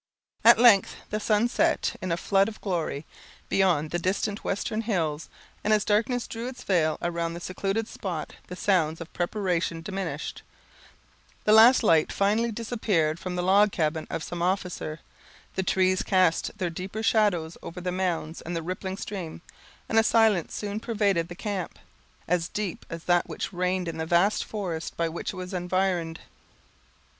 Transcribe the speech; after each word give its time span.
At 0.43 0.57
length 0.57 0.95
the 1.11 1.19
sun 1.19 1.47
set 1.47 1.95
in 2.01 2.11
a 2.11 2.17
flood 2.17 2.47
of 2.47 2.59
glory, 2.61 3.05
behind 3.49 3.91
the 3.91 3.99
distant 3.99 4.43
western 4.43 4.81
hills, 4.81 5.29
and 5.63 5.71
as 5.71 5.85
darkness 5.85 6.25
drew 6.27 6.47
its 6.47 6.63
veil 6.63 6.97
around 7.03 7.35
the 7.35 7.39
secluded 7.39 7.87
spot 7.87 8.33
the 8.47 8.55
sounds 8.55 8.99
of 8.99 9.13
preparation 9.13 9.83
diminished; 9.83 10.41
the 11.43 11.51
last 11.53 11.83
light 11.83 12.11
finally 12.11 12.51
disappeared 12.51 13.19
from 13.19 13.35
the 13.35 13.43
log 13.43 13.71
cabin 13.71 14.07
of 14.09 14.23
some 14.23 14.41
officer; 14.41 15.01
the 15.53 15.61
trees 15.61 16.01
cast 16.01 16.57
their 16.57 16.71
deeper 16.71 17.03
shadows 17.03 17.55
over 17.61 17.79
the 17.79 17.91
mounds 17.91 18.41
and 18.41 18.55
the 18.55 18.63
rippling 18.63 18.97
stream, 18.97 19.43
and 19.87 19.99
a 19.99 20.03
silence 20.03 20.55
soon 20.55 20.79
pervaded 20.79 21.27
the 21.27 21.35
camp, 21.35 21.77
as 22.27 22.47
deep 22.47 22.87
as 22.89 23.03
that 23.03 23.29
which 23.29 23.53
reigned 23.53 23.87
in 23.87 23.97
the 23.99 24.07
vast 24.07 24.43
forest 24.43 24.97
by 24.97 25.07
which 25.07 25.31
it 25.31 25.35
was 25.35 25.53
environed. 25.53 26.21